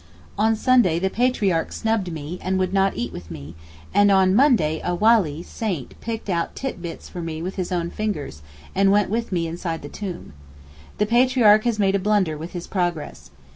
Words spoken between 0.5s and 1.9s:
Sunday the Patriarch